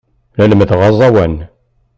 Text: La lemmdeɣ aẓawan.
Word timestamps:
La 0.39 0.45
lemmdeɣ 0.49 0.81
aẓawan. 0.87 1.33